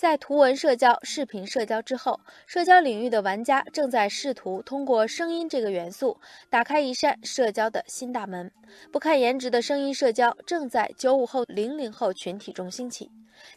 [0.00, 8.50] 在图文社交、视频社交之后，社交领域的玩家正在试图通过声音这个元素打开一扇社交的新大门。
[8.90, 13.10] 不看颜值的声音社交正在九五后、零零后群体中兴起。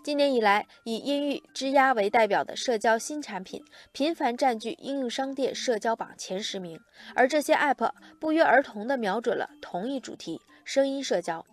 [0.04, 3.64] 今年以来，以音域、之鸭为代表的社交新产品
[3.94, 6.78] 频繁占据应用商店社交榜前十名，
[7.16, 7.90] 而这些 App
[8.20, 11.46] 不约而同地瞄准了同一主题——声音社交。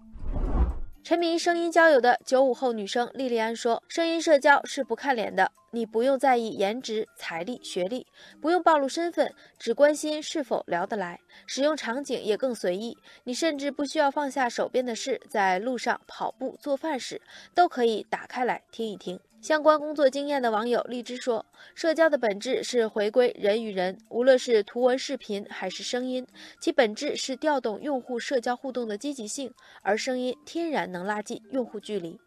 [1.03, 8.06] 沉迷声音交友的九五后女生莉莉安说：“声音社交是不看脸的，你不用在意颜值、财力、学历，
[8.41, 11.19] 不用暴露身份，只关心是否聊得来。
[11.47, 17.20] 使用场景也更随意，你甚至不需要放下手边的事，在路上跑步、做饭时
[17.55, 21.45] 都可以打开来听一听。”相关工作经验的网友荔枝说
[21.75, 26.27] ：“社交的本质是回归人与人，无论是图文、视频还是声音，
[26.61, 29.51] 其本质是调动用户社交互动的积极性，
[29.83, 32.19] 而声音天然能拉近用户距离。”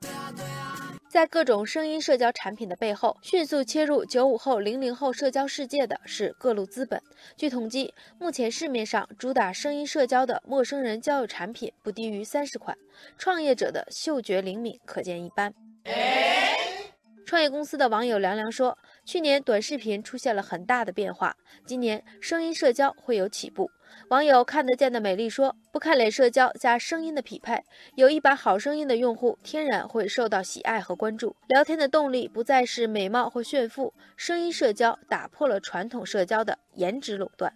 [1.07, 6.99] 在各种声音社交产品的背后，迅速切入九五后、零零后社交世界的是各路资本。
[7.37, 12.75] 据统计，目前市面上主打声音社交的陌生人交友产品不低于三十款，
[13.19, 15.53] 创业者的嗅觉灵敏可见一斑。
[17.33, 23.71] 创业公司的网友凉凉说：“去年短视频出现了很大的变化，今年声音社交会有起步。”
[24.09, 27.63] 网友看得见的美丽说：“不看脸社交加声音的匹配，
[27.95, 31.35] 有一把好声音的用户天然会受到喜爱和关注。
[31.47, 37.51] 聊天的动力不再是美貌或炫富，声音社交打破了传统社交的颜值垄断。”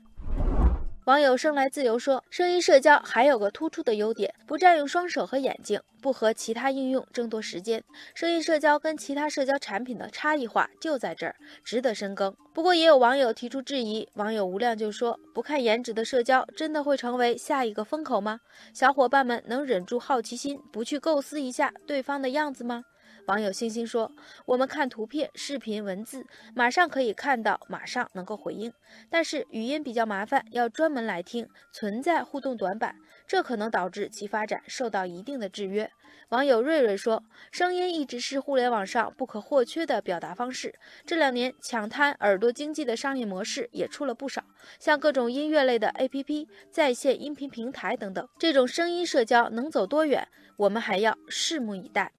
[1.08, 7.82] 网友生来自由说，声音社交还有个突出的优点，不占用双手和眼睛，不和其他应用争夺时间。
[8.14, 12.36] 声音社交跟其他社交产品的差异化就在这儿，值得深耕。
[12.54, 18.42] 不过也有网友提出质疑，网友无量就说，不看颜值的社交真的会成为下一个风口吗？
[18.74, 22.84] 小伙伴们能忍住好奇心，不去构思一下对方的样子吗？
[23.28, 24.10] 网友星星说
[24.48, 26.26] ：“我们看图片、视频、文字，
[26.56, 28.72] 马上可以看到，马上能够回应。
[29.10, 32.96] 但是语音比较麻烦，要专门来听，存在互动短板，
[33.28, 35.92] 这可能导致其发展受到一定的制约。”
[36.30, 37.22] 网友瑞瑞说
[37.52, 40.74] ：“声音一直是互联网上不可或缺的表达方式。
[41.06, 44.42] 这两年抢滩耳朵经济的商业模式也出了不少，
[44.80, 48.26] 像各种音乐类的 APP、在线音频平台等等。
[48.40, 50.26] 这种声音社交能走多远，
[50.56, 52.12] 我们还要拭目以待。”